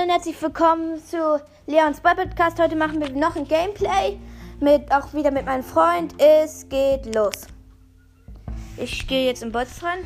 Hallo 0.00 0.08
und 0.08 0.14
herzlich 0.14 0.40
willkommen 0.40 0.96
zu 1.04 1.42
Leons 1.66 2.00
Boy 2.00 2.14
Podcast. 2.14 2.58
Heute 2.58 2.74
machen 2.74 3.00
wir 3.00 3.10
noch 3.10 3.36
ein 3.36 3.46
Gameplay 3.46 4.18
mit 4.58 4.90
auch 4.90 5.12
wieder 5.12 5.30
mit 5.30 5.44
meinem 5.44 5.62
Freund. 5.62 6.14
Es 6.18 6.66
geht 6.70 7.14
los. 7.14 7.46
Ich 8.78 9.06
gehe 9.06 9.26
jetzt 9.26 9.42
in 9.42 9.52
Bots 9.52 9.82
rein. 9.82 9.98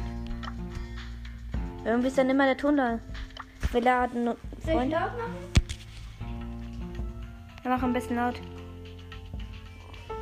Irgendwie 1.84 2.08
ist 2.08 2.18
dann 2.18 2.28
immer 2.28 2.44
der 2.46 2.56
Ton 2.56 2.76
da. 2.76 2.98
Wir 3.70 3.82
laden 3.82 4.30
Freunde. 4.64 4.96
Wir 7.62 7.70
machen 7.70 7.90
ein 7.90 7.92
bisschen 7.92 8.16
laut. 8.16 8.40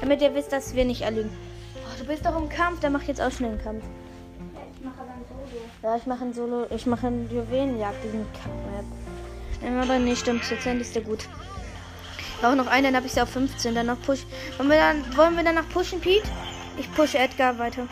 Damit 0.00 0.20
ihr 0.20 0.34
wisst, 0.34 0.52
dass 0.52 0.75
wir 0.75 0.84
nicht 0.84 1.00
erlügen. 1.02 1.30
Oh, 1.76 1.98
du 1.98 2.04
bist 2.07 2.26
doch 2.26 2.36
im 2.39 2.48
Kampf, 2.50 2.80
dann 2.80 2.93
mach 2.93 3.04
jetzt 3.04 3.22
auch 3.22 3.30
schnell 3.30 3.52
einen 3.52 3.62
Kampf. 3.62 3.84
Ich 4.75 4.84
mache 4.84 4.96
dann 4.98 5.25
Solo. 5.26 5.62
Ja, 5.82 5.96
ich 5.96 6.07
mache 6.07 6.25
ein 6.25 6.34
Solo, 6.34 6.66
ich 6.68 6.84
mache 6.84 7.07
ein 7.07 7.30
Juwelenjagd, 7.30 8.04
diesen 8.04 8.26
Kack-Map. 8.32 8.84
Aber 9.64 9.98
nicht, 9.98 10.21
stimmt, 10.21 10.48
jetzt 10.50 10.66
ist 10.66 10.94
der 10.94 11.02
gut. 11.02 11.29
Auch 12.43 12.54
noch 12.57 12.66
einen, 12.66 12.84
dann 12.84 12.96
habe 12.96 13.07
ich 13.07 13.12
sie 13.12 13.22
auf 13.22 13.30
15, 13.30 13.75
dann 13.75 13.86
noch 13.86 14.00
push. 14.02 14.21
Wollen 14.58 14.71
wir 14.71 14.76
dann, 14.76 15.16
wollen 15.16 15.36
wir 15.36 15.44
dann 15.44 15.54
noch 15.54 15.68
pushen, 15.68 16.00
Pete? 16.00 16.29
Ich 16.76 16.93
pushe 16.93 17.18
Edgar 17.18 17.58
weiter. 17.58 17.86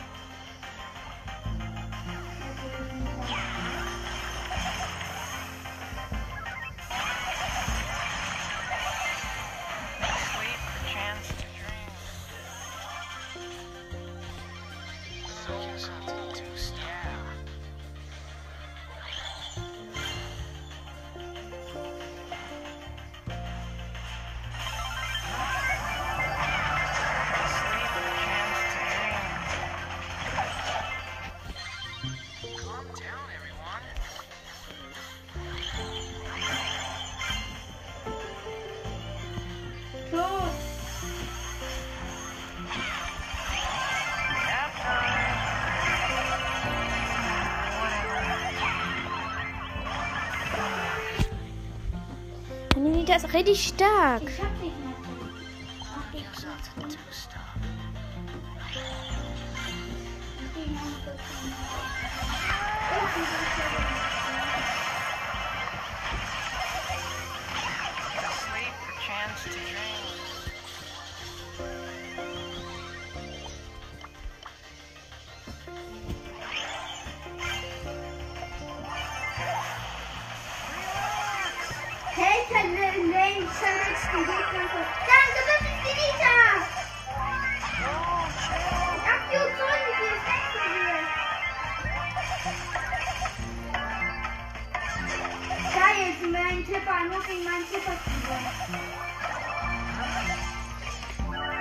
Nita 53.11 53.27
ist 53.27 53.35
richtig 53.35 53.67
stark. 53.67 54.23
Ich 54.23 54.41
hab. 54.41 54.47
Ach, 55.83 56.15
ich. 56.15 56.25
Sleep, 68.39 68.75
chance 69.05 69.43
to 69.43 69.51
dream. 69.51 70.10
Lane 83.51 83.59
verletzt 83.59 84.09
den 84.13 84.21
Gegner. 84.21 84.67
Danke, 85.11 85.41
das 85.47 85.61
ist 85.61 85.81
die 85.85 85.95
Nita! 86.01 86.37
Ach, 89.07 89.23
du 89.31 89.39
Sonne, 89.59 89.91
die 89.99 90.09
ist 90.15 90.27
weggegangen. 90.27 91.07
Geil, 95.75 95.99
ist 96.11 96.23
mein 96.31 96.59
Tipper, 96.65 96.99
nur 97.11 97.23
gegen 97.25 97.45
meinen 97.45 97.67
Tipper 97.71 97.95
zu 98.05 98.11
sein. 98.29 98.47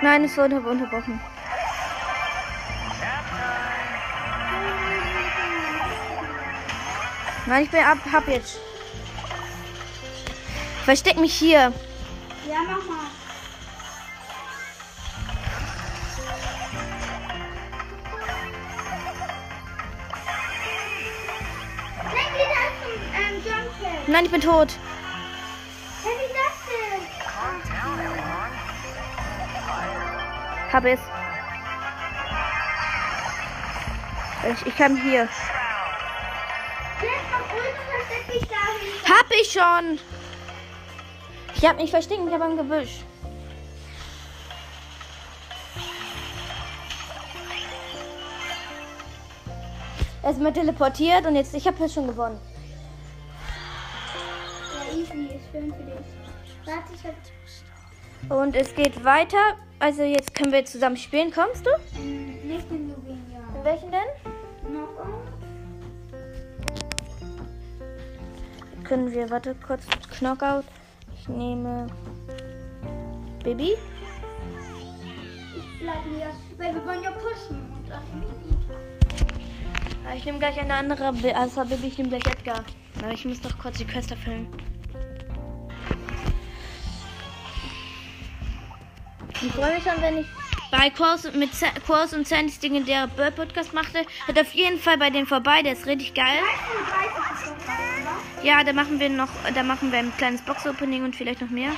Nein, 0.02 0.24
es 0.24 0.36
wurde 0.36 0.60
unterbrochen. 0.60 1.20
Nein, 7.46 7.64
ich 7.64 7.70
bin 7.70 7.82
ab, 7.82 7.98
hab 8.12 8.28
jetzt. 8.28 8.69
Versteck 10.90 11.18
mich 11.18 11.34
hier. 11.34 11.72
Ja, 12.48 12.58
mach 12.66 12.84
mal. 12.84 13.06
Nein, 22.02 23.42
zum 23.44 23.52
ähm. 23.52 24.02
Nein, 24.08 24.24
ich 24.24 24.30
bin 24.32 24.40
tot. 24.40 24.72
Hey, 26.02 26.12
wie 26.18 26.34
das. 26.34 26.56
Hab 30.72 30.84
es. 30.84 31.00
Ich, 34.50 34.66
ich 34.66 34.76
kann 34.76 34.96
hier. 34.96 35.28
Hab 39.08 39.30
ich 39.30 39.52
schon. 39.52 40.00
Ich 41.56 41.66
hab 41.66 41.76
mich 41.76 41.90
versteckt, 41.90 42.20
ich 42.26 42.32
hab 42.32 42.42
am 42.42 42.56
Gebüsch. 42.56 43.00
Erstmal 50.22 50.52
teleportiert 50.52 51.26
und 51.26 51.34
jetzt, 51.34 51.54
ich 51.54 51.66
habe 51.66 51.78
jetzt 51.82 51.94
schon 51.94 52.06
gewonnen. 52.06 52.38
Ja, 54.74 54.98
easy, 54.98 55.34
ist 55.34 55.50
schön 55.50 55.72
für 55.74 55.82
dich. 55.82 56.06
Warte, 56.66 56.92
ich 56.94 57.04
hab 57.04 58.38
Und 58.38 58.54
es 58.54 58.74
geht 58.74 59.02
weiter. 59.02 59.56
Also 59.78 60.02
jetzt 60.02 60.34
können 60.34 60.52
wir 60.52 60.64
zusammen 60.66 60.98
spielen. 60.98 61.32
Kommst 61.32 61.64
du? 61.64 61.70
nicht 61.98 62.70
In 62.70 62.90
ja. 63.32 63.64
welchen 63.64 63.90
denn? 63.90 64.00
Knockout. 64.66 65.30
Können 68.84 69.12
wir, 69.12 69.30
warte 69.30 69.54
kurz, 69.66 69.84
Knockout. 70.18 70.64
Ich 71.20 71.28
nehme 71.28 71.86
Baby. 73.44 73.74
Ich 75.56 75.80
bleib 75.80 75.98
hier, 76.14 76.30
weil 76.56 76.74
wir 76.74 76.86
wollen 76.86 77.02
ja 77.02 77.10
pushen. 77.10 77.60
Und 77.72 77.88
das 77.88 78.00
Ich 80.16 80.24
nehme 80.24 80.38
gleich 80.38 80.58
eine 80.58 80.72
andere, 80.74 81.12
Bi- 81.12 81.32
also 81.32 81.64
Baby, 81.64 81.88
ich 81.88 81.98
nehme 81.98 82.08
gleich 82.10 82.26
Edgar. 82.26 82.64
Aber 83.02 83.12
ich 83.12 83.24
muss 83.26 83.40
doch 83.40 83.56
kurz 83.58 83.76
die 83.78 83.84
Quest 83.84 84.10
erfüllen. 84.10 84.48
Ich 89.42 89.52
freue 89.52 89.74
mich 89.74 89.84
schon, 89.84 90.00
wenn 90.02 90.18
ich 90.18 90.26
bei 90.70 90.90
Kurs 90.90 91.32
mit 91.32 91.50
Kurs 91.86 92.12
und 92.12 92.26
Sandys 92.26 92.58
der 92.60 93.06
Bird 93.08 93.36
Podcast 93.36 93.72
machte. 93.72 94.04
Hört 94.26 94.38
auf 94.38 94.52
jeden 94.52 94.78
Fall 94.78 94.98
bei 94.98 95.10
denen 95.10 95.26
vorbei, 95.26 95.62
der 95.62 95.72
ist 95.72 95.86
richtig 95.86 96.14
geil. 96.14 96.38
30 96.38 97.46
ist 97.46 97.50
doch 97.50 97.56
was, 97.66 98.42
oder? 98.42 98.46
Ja, 98.46 98.64
da 98.64 98.72
machen 98.72 99.00
wir 99.00 99.08
noch, 99.08 99.28
da 99.54 99.62
machen 99.62 99.92
wir 99.92 99.98
ein 99.98 100.12
kleines 100.16 100.42
Box-Opening 100.42 101.04
und 101.04 101.16
vielleicht 101.16 101.40
noch 101.40 101.50
mehr. 101.50 101.72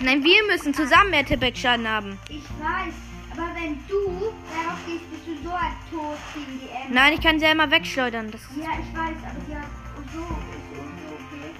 Nein, 0.00 0.24
wir 0.24 0.46
müssen 0.48 0.74
zusammen 0.74 1.10
mehr 1.10 1.24
Tippex-Schaden 1.24 1.88
haben. 1.88 2.18
Ich 2.28 2.42
weiß, 2.58 3.11
wenn 3.62 3.78
du 3.86 4.32
darauf 4.50 4.78
gehst, 4.86 5.08
bist 5.10 5.26
du 5.26 5.36
so 5.42 5.50
tot 5.50 6.18
gegen 6.34 6.60
die 6.60 6.68
Ende. 6.68 6.94
Nein, 6.94 7.12
ich 7.12 7.20
kann 7.20 7.38
sie 7.38 7.44
ja 7.44 7.52
immer 7.52 7.70
wegschleudern. 7.70 8.30
Das 8.30 8.40
ist, 8.40 8.56
Ja, 8.56 8.70
ich 8.72 8.96
weiß, 8.96 9.16
aber 9.22 9.40
die 9.46 9.54
hat 9.54 9.64
so, 10.12 10.18
so, 10.18 10.24
so, 10.24 10.82
okay. 11.14 11.54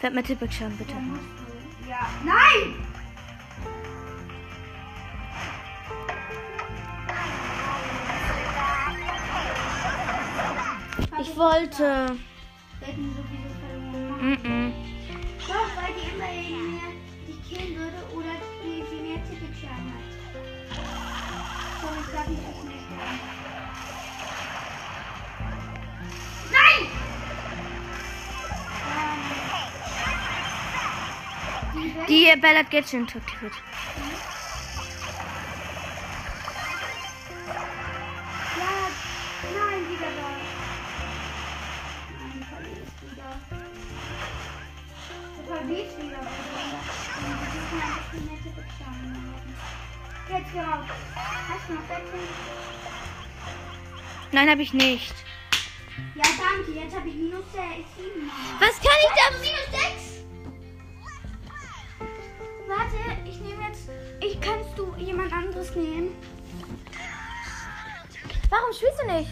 fährt 0.00 0.14
mir 0.14 0.22
Tippex-Schaden, 0.22 0.76
bitte. 0.76 0.92
Dann 0.92 1.08
musst 1.08 1.22
du. 1.22 1.88
Ja. 1.88 2.08
Nein! 2.24 2.74
Ich 11.18 11.36
wollte. 11.36 12.16
Wir 12.78 12.88
hätten 12.88 13.14
sowieso 13.14 13.50
verloren. 13.60 14.30
Mm 14.30 14.34
-mm. 14.34 14.72
Doch, 15.48 15.70
weil 15.76 15.92
die 15.94 16.14
immer 16.14 16.30
irgendwie 16.30 16.76
mehr 16.76 16.95
die 48.12 48.20
nette 48.20 48.50
Bezahlung 48.50 49.12
machen. 49.12 49.54
Jetzt 50.28 50.52
geh 50.52 50.60
raus. 50.60 50.86
Hast 51.48 51.68
du 51.68 51.74
noch 51.74 51.82
Bettchen? 51.82 52.20
Nein, 54.32 54.50
habe 54.50 54.62
ich 54.62 54.72
nicht. 54.72 55.14
Ja, 56.14 56.24
danke. 56.24 56.72
Jetzt 56.72 56.94
habe 56.96 57.08
ich 57.08 57.14
minus 57.14 57.44
7 57.52 58.26
Mama. 58.26 58.60
Was 58.60 58.80
kann 58.80 58.98
ich 59.02 59.12
da? 59.16 59.30
Minus 59.38 60.06
6? 60.06 60.15
Warte, 62.86 63.28
ich 63.28 63.40
nehme 63.40 63.62
jetzt. 63.68 63.88
Ich 64.20 64.40
kannst 64.40 64.76
du 64.78 64.92
jemand 64.98 65.32
anderes 65.32 65.74
nehmen? 65.74 66.10
Warum 68.50 68.72
spielst 68.72 69.02
du 69.02 69.12
nicht? 69.12 69.30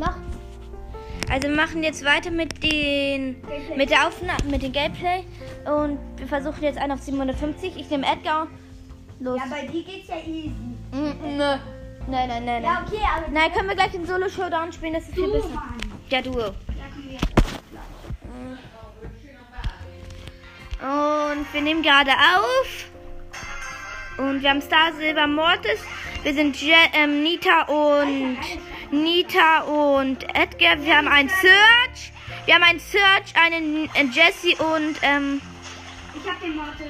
Mach. 0.00 0.16
Also 1.30 1.48
wir 1.48 1.56
machen 1.56 1.82
jetzt 1.82 2.04
weiter 2.04 2.30
mit 2.30 2.62
den 2.62 3.40
Gameplay. 3.42 3.76
mit 3.76 3.90
der 3.90 4.06
Aufnahme, 4.06 4.44
mit 4.50 4.62
dem 4.62 4.72
Gameplay 4.72 5.24
und 5.64 5.98
wir 6.16 6.26
versuchen 6.26 6.62
jetzt 6.62 6.78
einen 6.78 6.92
auf 6.92 7.00
750. 7.00 7.76
Ich 7.76 7.90
nehme 7.90 8.06
Edgar. 8.06 8.48
Los. 9.20 9.38
Ja, 9.38 9.44
bei 9.50 9.66
dir 9.66 9.82
geht's 9.84 10.08
ja 10.08 10.16
easy. 10.18 10.50
Mm, 10.92 11.36
nö. 11.36 11.56
Nein, 12.08 12.28
nein, 12.28 12.44
nein, 12.44 12.62
Ja, 12.64 12.74
nein. 12.74 12.84
okay, 12.86 12.98
aber 13.16 13.28
Nein, 13.30 13.52
können 13.52 13.68
wir 13.68 13.76
gleich 13.76 13.92
den 13.92 14.04
Solo 14.04 14.28
Showdown 14.28 14.72
spielen, 14.72 14.94
das 14.94 15.04
ist 15.04 15.14
viel 15.14 15.26
du, 15.26 15.32
besser. 15.34 15.48
Mann. 15.50 15.78
Ja, 16.10 16.20
Duo. 16.20 16.52
Und 20.82 21.46
wir 21.52 21.62
nehmen 21.62 21.82
gerade 21.82 22.10
auf. 22.10 22.90
Und 24.18 24.42
wir 24.42 24.50
haben 24.50 24.60
Star 24.60 24.92
Silver 24.92 25.26
Mortis. 25.26 25.80
Wir 26.22 26.34
sind 26.34 26.60
Je 26.60 26.74
ähm, 26.92 27.22
Nita 27.22 27.62
und 27.62 28.38
Nita 28.90 29.60
und 29.60 30.24
Edgar. 30.34 30.82
Wir 30.82 30.96
haben 30.96 31.08
einen 31.08 31.28
Search. 31.28 32.12
Wir 32.44 32.54
haben 32.54 32.64
einen 32.64 32.80
Search, 32.80 33.34
einen 33.34 33.88
äh, 33.94 34.04
Jesse 34.12 34.60
und 34.62 34.96
ähm, 35.02 35.40
Ich 36.14 36.28
hab 36.28 36.40
den 36.40 36.56
Mortis. 36.56 36.86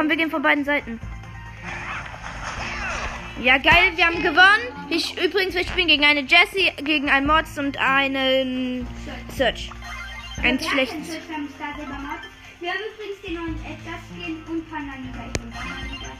komm, 0.00 0.08
wir 0.08 0.16
gehen 0.16 0.30
von 0.30 0.40
beiden 0.40 0.64
Seiten. 0.64 0.98
Ja, 3.42 3.56
geil, 3.56 3.92
wir 3.96 4.06
haben 4.06 4.22
gewonnen. 4.22 4.86
Ich, 4.90 5.16
übrigens, 5.16 5.54
wir 5.54 5.64
spielen 5.64 5.88
gegen 5.88 6.04
eine 6.04 6.20
Jessie, 6.20 6.70
gegen 6.84 7.08
einen 7.08 7.26
Mortis 7.26 7.56
und 7.58 7.78
einen 7.78 8.86
Search. 9.34 9.70
Ein 10.42 10.60
Wir 10.60 10.68
schlechtes. 10.68 10.96
haben 10.98 11.48
Mortis. 11.48 12.28
Wir 12.60 12.70
haben 12.70 12.78
übrigens 12.92 13.20
den 13.24 13.34
neuen 13.34 13.56
Edgar 13.64 13.98
Skin 14.12 14.42
und 14.46 14.70
Pananita. 14.70 15.24
Ich 15.26 15.32
bin 15.40 15.50
Pananita. 15.50 16.10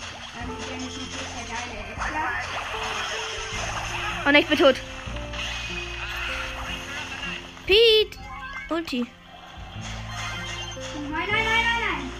Ähm, 0.40 0.48
der 0.70 0.76
ist 0.78 0.96
natürlich 0.96 1.32
der 1.36 1.44
geile 1.54 1.78
Edgar. 1.92 2.32
Und 4.26 4.34
ich 4.34 4.46
bin 4.46 4.58
tot. 4.58 4.76
Pete! 7.66 8.18
Ulti. 8.70 9.00
Nein, 9.00 9.06
nein, 11.10 11.28
nein, 11.28 11.44
nein, 11.44 11.80
nein. 11.84 12.10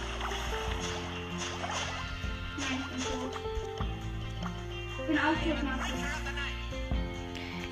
Nein, 2.57 2.77
ich 2.79 3.03
bin 3.03 3.03
tot. 3.03 3.33
Bin 5.11 5.19
tot, 5.19 5.63
Maxi. 5.63 5.93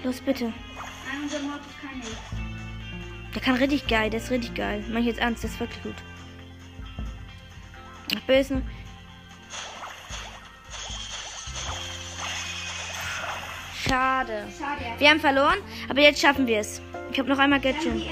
Los, 0.04 0.20
bitte. 0.20 0.46
Nein, 0.46 0.54
unser 1.24 1.40
Mortis 1.40 1.72
kann 1.82 1.98
nichts. 1.98 2.18
Der 3.34 3.42
kann 3.42 3.56
richtig 3.56 3.88
geil, 3.88 4.10
der 4.10 4.20
ist 4.20 4.30
richtig 4.30 4.56
geil. 4.56 4.84
Mach 4.90 5.00
ich 5.00 5.06
jetzt 5.06 5.20
ernst, 5.20 5.44
das 5.44 5.52
ist 5.52 5.60
wirklich 5.60 5.82
gut. 5.84 5.96
Ach, 8.14 8.22
böse. 8.22 8.62
Schade. 13.88 14.48
Schade. 14.58 14.86
Wir 14.98 15.10
haben 15.10 15.20
verloren, 15.22 15.60
aber 15.88 16.02
jetzt 16.02 16.20
schaffen 16.20 16.46
wir 16.46 16.60
es. 16.60 16.82
Ich 17.12 17.20
habe 17.20 17.30
noch 17.30 17.40
einmal 17.40 17.62
Gadget. 17.62 18.04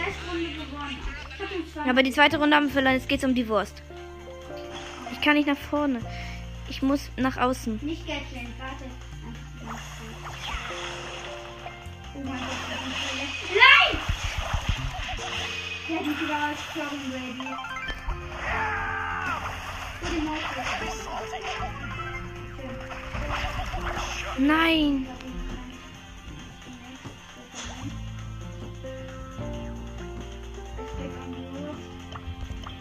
Aber 1.86 2.02
die 2.02 2.12
zweite 2.12 2.38
Runde 2.38 2.56
haben 2.56 2.68
wir 2.68 2.74
verloren. 2.74 2.94
Jetzt 2.94 3.10
geht's 3.10 3.26
um 3.26 3.36
die 3.36 3.48
Wurst. 3.50 3.82
Ich 5.12 5.20
kann 5.22 5.34
nicht 5.34 5.48
nach 5.48 5.58
vorne. 5.58 6.00
Ich 6.70 6.82
muss 6.82 7.10
nach 7.16 7.38
außen. 7.38 7.80
Nicht 7.82 8.06
Gadget, 8.06 8.48
warte. 8.60 8.86
Oh 12.14 12.20
mein 12.24 12.40
Gott. 12.40 12.48
Nein! 13.54 14.00
Der 15.88 16.00
hat 16.00 16.06
mich 16.06 16.20
wieder 16.20 16.38
Baby. 17.12 17.48
Nein. 24.40 25.08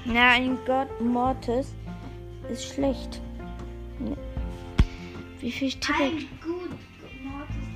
Ja, 0.04 0.30
ein 0.30 0.58
Gott 0.66 1.00
Mortis 1.00 1.74
ist 2.48 2.74
schlecht. 2.74 3.20
Nee. 3.98 4.16
Wie 5.40 5.52
viel 5.52 5.72
tippe 5.72 6.02
Ein 6.02 6.28
gut 6.42 6.70
Mortis 7.22 7.68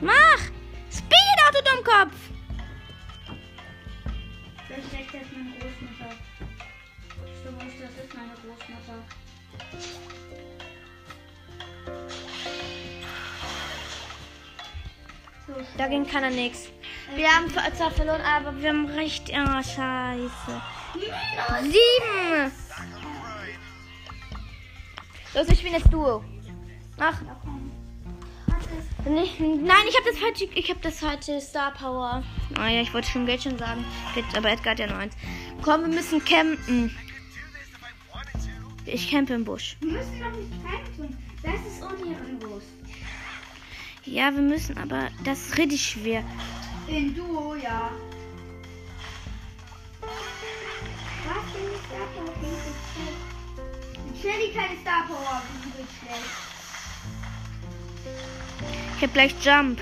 2. 0.00 0.06
Mach! 0.06 0.42
Speed, 0.90 1.38
Auto 1.46 1.60
Dummkopf! 1.64 2.16
Schlechter 4.88 5.18
als 5.18 5.26
meine 5.32 5.50
Großmutter. 5.58 6.10
Du 7.44 7.48
weißt, 7.56 7.78
das 7.80 8.04
ist 8.04 8.14
meine 8.14 8.34
Großmutter. 8.34 8.98
Dagegen 15.76 16.06
kann 16.06 16.22
er 16.24 16.30
nichts. 16.30 16.68
Wir 17.16 17.28
haben 17.28 17.50
zwar 17.50 17.90
verloren, 17.90 18.20
aber 18.20 18.60
wir 18.60 18.68
haben 18.68 18.86
recht. 18.86 19.32
Ah, 19.34 19.62
scheiße. 19.62 20.62
Sieben! 21.62 22.52
Los, 25.34 25.48
ich 25.48 25.62
bin 25.62 25.72
jetzt 25.72 25.92
Duo. 25.92 26.24
Ach, 26.98 27.20
Ja, 27.22 27.36
komm. 27.42 27.70
Warte. 28.46 29.10
nicht, 29.10 29.40
nein, 29.40 29.84
ich 29.88 29.96
habe 29.96 30.10
das 30.10 30.18
falsche, 30.18 30.44
ich 30.54 30.68
habe 30.70 30.80
das 30.82 30.98
falsche 30.98 31.40
Star 31.40 31.72
Power. 31.72 32.22
Ah 32.58 32.68
ja, 32.68 32.80
ich 32.82 32.92
wollte 32.92 33.08
schon 33.08 33.26
Geld 33.26 33.42
schon 33.42 33.58
sagen. 33.58 33.84
Aber 34.36 34.50
Edgar 34.50 34.72
hat 34.72 34.80
ja 34.80 34.86
nur 34.88 34.96
eins. 34.98 35.14
Komm, 35.62 35.82
wir 35.82 35.88
müssen 35.88 36.22
campen. 36.24 36.94
Ich 38.86 39.10
campe 39.10 39.34
im 39.34 39.44
Busch. 39.44 39.76
Wir 39.80 39.92
müssen 39.92 40.20
doch 40.20 40.32
nicht 40.32 40.50
kämpfen. 40.64 41.16
Das 41.42 41.54
ist 41.66 41.82
unehrenlos. 41.82 42.62
Ja, 44.04 44.32
wir 44.34 44.42
müssen, 44.42 44.76
aber 44.78 45.08
das 45.24 45.46
ist 45.46 45.58
richtig 45.58 45.80
schwer. 45.80 46.24
In 46.88 47.14
Duo, 47.14 47.54
ja. 47.54 47.90
Was 50.00 51.52
denn 51.52 51.62
die 51.70 51.78
Star 51.86 52.06
Power? 52.16 53.29
Schnell 54.20 54.46
die 54.46 54.52
kleine 54.52 54.78
Star 54.80 55.06
Power. 55.06 55.42
Die 55.64 55.78
wird 55.78 55.88
schlecht. 55.98 56.50
Ich 58.96 59.02
hab 59.02 59.12
gleich 59.14 59.34
Jump. 59.42 59.80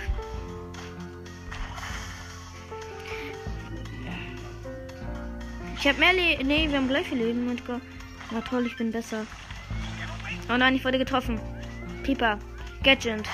Ich 5.76 5.88
hab 5.88 5.98
mehr 5.98 6.12
Leben. 6.12 6.46
Nee, 6.46 6.68
wir 6.68 6.76
haben 6.76 6.88
gleiche 6.88 7.14
Leben, 7.14 7.50
Edgar. 7.50 7.80
Na 8.30 8.40
toll, 8.40 8.66
ich 8.66 8.76
bin 8.76 8.92
besser. 8.92 9.26
Oh 10.48 10.56
nein, 10.56 10.74
ich 10.76 10.84
wurde 10.84 10.98
getroffen. 10.98 11.40
Pieper. 12.04 12.38
Gadget. 12.82 13.28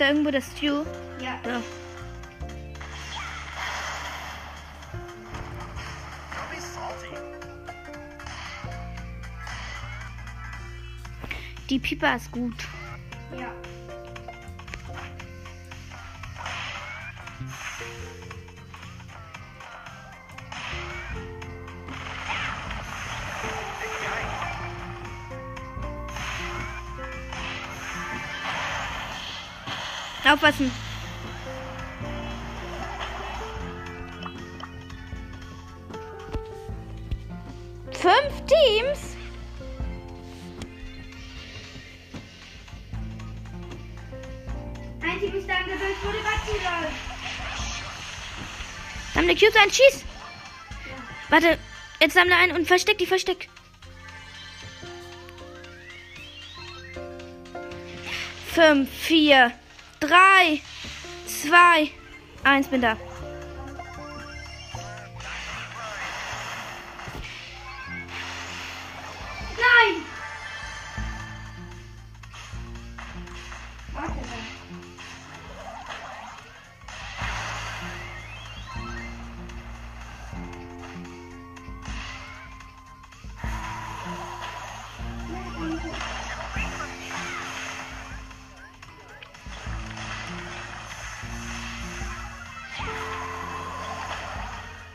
Da 0.00 0.08
irgendwo 0.08 0.30
das 0.30 0.44
Stew? 0.56 0.84
Ja. 1.22 1.38
Da. 1.42 1.60
Die 11.68 11.78
Pieper 11.78 12.16
ist 12.16 12.32
gut. 12.32 12.54
Aufpassen. 30.32 30.70
Fünf 37.90 38.46
Teams? 38.46 39.16
Ein 45.02 45.18
Team 45.18 45.34
ist 45.34 45.50
angedeutet, 45.50 46.04
wurde 46.04 46.18
gerade 46.18 46.88
Sammle 49.14 49.34
Cubes 49.34 49.56
ein, 49.56 49.70
schieß! 49.70 50.04
Warte, 51.28 51.58
jetzt 52.00 52.14
sammle 52.14 52.36
ein 52.36 52.52
und 52.52 52.66
versteck 52.66 52.98
die, 52.98 53.06
versteck. 53.06 53.48
Fünf, 58.54 58.90
vier, 58.90 59.52
drei, 60.00 60.60
zwei, 61.26 61.90
eins, 62.42 62.68
bin 62.68 62.80
da. 62.80 62.96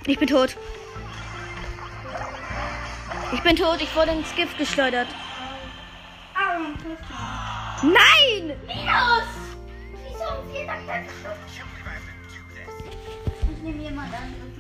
Ich 0.08 0.20
bin 0.20 0.28
tot. 0.28 0.56
Ich 3.34 3.42
bin 3.42 3.56
tot, 3.56 3.82
ich 3.82 3.96
wurde 3.96 4.12
ins 4.12 4.36
Gift 4.36 4.58
geschleudert. 4.58 5.08
Nein! 7.82 8.54
Minus! 8.68 9.28
Wieso 10.04 10.26
um 10.40 10.52
vier 10.52 10.68
Takte? 10.68 11.06
Ich 13.52 13.62
nehme 13.64 13.84
jemand 13.84 14.14
anderes. 14.14 14.54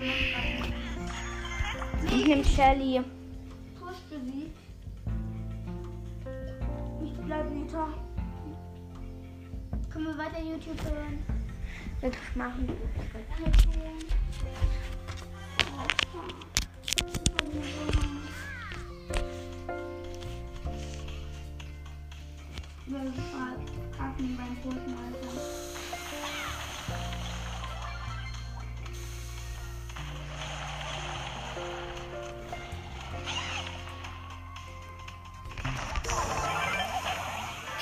Ich 2.11 2.25
nehme 2.25 2.43
Shelly. 2.43 3.03
Pusht 3.79 4.09
du 4.09 4.15
sie? 4.25 4.51
Ich 7.03 7.13
bleib 7.25 7.49
hinter. 7.49 7.87
Können 9.91 10.05
wir 10.05 10.17
weiter 10.17 10.39
YouTube 10.39 10.83
hören? 10.83 11.23
Du 12.01 12.37
machen? 12.37 12.67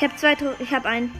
Ich 0.03 0.09
habe 0.09 0.19
zwei 0.19 0.35
To 0.35 0.51
Ich 0.59 0.73
habe 0.73 0.89
einen. 0.89 1.13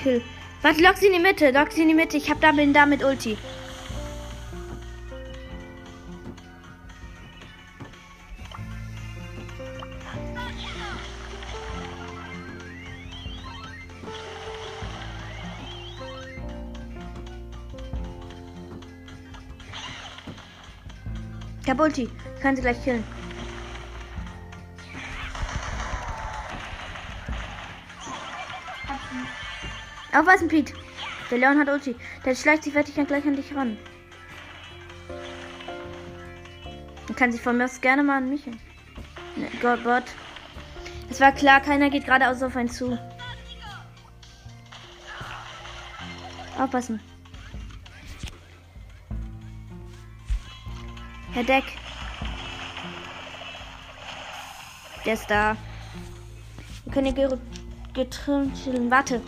Kill. 0.00 0.22
Warte, 0.62 0.80
lock 0.80 0.96
sie 0.96 1.08
in 1.08 1.14
die 1.14 1.18
Mitte. 1.18 1.50
Lock 1.50 1.72
sie 1.72 1.82
in 1.82 1.88
die 1.88 1.94
Mitte. 1.94 2.16
Ich 2.16 2.30
hab 2.30 2.40
da, 2.40 2.52
bin 2.52 2.72
mit 2.88 3.02
Ulti. 3.02 3.36
Ich 21.60 21.68
hab 21.68 21.80
Ulti. 21.80 22.08
Ich 22.36 22.40
kann 22.40 22.54
sie 22.54 22.62
gleich 22.62 22.84
killen. 22.84 23.23
Aufpassen, 30.14 30.46
Pete. 30.46 30.72
Der 31.30 31.38
Leon 31.38 31.58
hat 31.58 31.68
Ulti. 31.68 31.96
Der 32.24 32.36
schleicht 32.36 32.62
sich 32.62 32.74
wirklich 32.74 32.94
gleich 33.06 33.26
an 33.26 33.34
dich 33.34 33.54
ran. 33.54 33.76
Er 37.08 37.14
kann 37.14 37.32
sich 37.32 37.40
von 37.40 37.56
mir 37.56 37.64
aus 37.64 37.80
gerne 37.80 38.02
mal 38.04 38.18
an 38.18 38.30
mich 38.30 38.44
hin. 38.44 38.58
Ne, 39.34 39.48
Gott, 39.60 39.82
Gott. 39.82 40.04
Es 41.10 41.20
war 41.20 41.32
klar, 41.32 41.60
keiner 41.60 41.90
geht 41.90 42.04
geradeaus 42.04 42.42
auf 42.42 42.56
einen 42.56 42.68
zu. 42.68 42.96
Aufpassen. 46.58 47.00
Herr 51.32 51.44
Deck. 51.44 51.64
Der 55.04 55.14
ist 55.14 55.28
da. 55.28 55.56
Wir 56.84 56.92
können 56.92 57.14
hier 57.14 57.38
getrimmt 57.92 58.54
chillen. 58.62 58.88
Warte. 58.90 59.20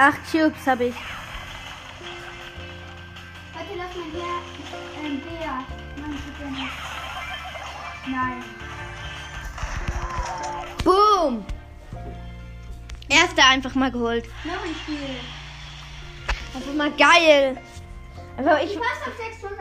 Acht 0.00 0.20
Cubes 0.32 0.66
habe 0.66 0.84
ich. 0.84 0.94
Warte, 3.52 3.68
lass 3.76 3.94
mal 3.94 4.06
hier 4.10 4.24
ähm, 5.04 5.16
nicht. 6.52 6.72
Nein. 8.06 8.42
Boom! 10.82 11.44
Erster 13.10 13.44
einfach 13.46 13.74
mal 13.74 13.90
geholt. 13.90 14.24
Noch 14.44 14.64
ein 14.64 14.74
Spiel. 14.74 15.20
Einfach 16.54 16.72
mal 16.72 16.90
geil. 16.92 17.60
Einfach 18.38 18.62
ich, 18.62 18.72
Ich 18.72 18.78
passe 18.78 19.06
auf 19.06 19.16
600. 19.18 19.60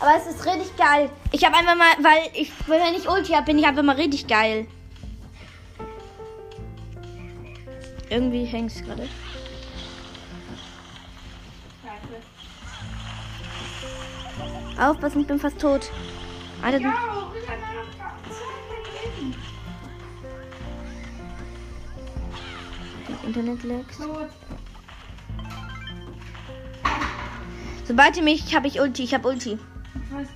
aber 0.00 0.16
es 0.18 0.26
ist 0.26 0.44
richtig 0.44 0.76
geil. 0.76 1.08
Ich 1.32 1.46
habe 1.46 1.56
einfach 1.56 1.76
mal, 1.76 1.94
weil 2.00 2.30
ich, 2.34 2.52
wenn 2.66 2.94
ich 2.94 3.08
Ulti 3.08 3.32
habe, 3.32 3.46
bin 3.46 3.58
ich 3.58 3.64
einfach 3.66 3.82
mal 3.82 3.96
richtig 3.96 4.26
geil. 4.26 4.66
Irgendwie 8.10 8.44
hängt 8.44 8.70
es 8.70 8.82
gerade. 8.82 9.08
Aufpassen, 14.78 15.20
ich 15.22 15.26
bin 15.26 15.38
fast 15.38 15.60
tot. 15.60 15.90
Alter, 16.62 16.80
Ja. 16.80 16.94
Internet 23.26 23.62
lags. 23.64 23.98
Sobald 27.86 28.16
ihr 28.16 28.22
mich, 28.22 28.54
habe 28.54 28.68
ich 28.68 28.80
Ulti, 28.80 29.02
ich 29.04 29.14
habe 29.14 29.28
Ulti. 29.28 29.58
Ich 29.94 30.14
weiß, 30.14 30.28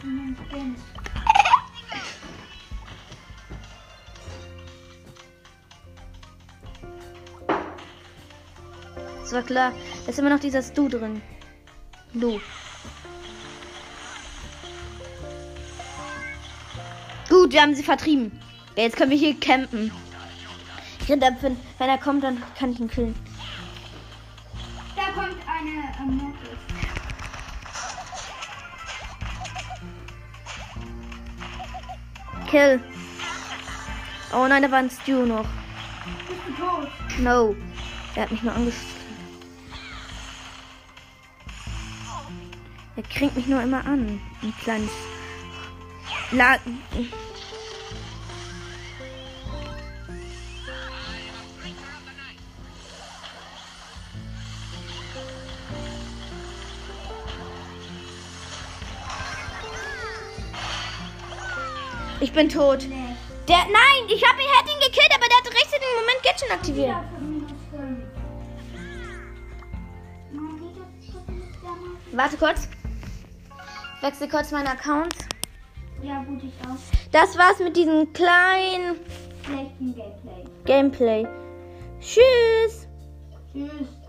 Das 9.33 9.41
war 9.41 9.47
klar. 9.47 9.73
Da 10.05 10.11
ist 10.11 10.19
immer 10.19 10.29
noch 10.29 10.41
dieser 10.41 10.62
Stu 10.62 10.91
drin. 10.91 11.23
Du. 12.12 12.39
Gut, 17.31 17.51
wir 17.51 17.62
haben 17.62 17.75
sie 17.75 17.83
vertrieben. 17.83 18.39
Ja, 18.77 18.83
jetzt 18.83 18.99
können 18.99 19.11
wir 19.11 19.17
hier 19.17 19.35
campen. 19.41 19.91
Ab, 21.09 21.35
wenn, 21.41 21.57
er 21.79 21.97
kommt, 21.97 22.23
dann 22.23 22.43
kann 22.59 22.73
ich 22.73 22.81
ihn 22.81 22.91
killen. 22.91 23.15
Da 24.97 25.05
kommt 25.12 25.37
eine 25.49 25.71
ähm, 25.99 26.19
Notice. 26.19 26.59
Kill. 32.51 32.81
Oh 34.35 34.47
nein, 34.47 34.62
da 34.62 34.71
war 34.71 34.81
ein 34.81 34.91
Stu 34.91 35.25
noch. 35.25 35.47
Bist 36.29 36.41
du 36.49 36.62
tot? 36.62 36.89
No. 37.19 37.57
Er 38.15 38.25
hat 38.25 38.31
mich 38.31 38.43
nur 38.43 38.53
angeschossen. 38.55 39.02
Er 42.95 43.03
kriegt 43.05 43.37
mich 43.37 43.47
nur 43.47 43.63
immer 43.63 43.85
an. 43.87 44.21
Ein 44.43 44.55
kleines. 44.63 44.91
La 46.31 46.59
ich 62.21 62.33
bin 62.33 62.49
tot. 62.49 62.87
Nee. 62.89 63.17
Der, 63.49 63.57
nein, 63.57 64.09
ich 64.09 64.23
hab 64.25 64.39
ihn, 64.39 64.47
hätte 64.57 64.71
ihn 64.71 64.81
gekillt, 64.81 65.11
aber 65.15 65.27
der 65.29 65.37
hat 65.39 65.47
rechts 65.47 65.73
in 65.73 65.81
dem 65.81 65.95
Moment 66.01 66.23
Gadget 66.23 66.51
aktiviert. 66.51 66.97
Warte 72.13 72.37
kurz. 72.37 72.69
Wechsle 74.03 74.29
kurz 74.29 74.51
meinen 74.51 74.67
Account. 74.67 75.15
Ja, 76.03 76.25
gut, 76.25 76.43
ich 76.43 76.69
auch. 76.69 76.77
Das 77.13 77.39
war's 77.39 77.61
mit 77.61 77.77
diesem 77.77 78.13
kleinen 78.13 78.97
Schlechten 79.45 79.95
Gameplay. 79.95 80.45
Gameplay. 80.65 81.29
Tschüss. 82.01 82.89
Tschüss. 83.53 84.02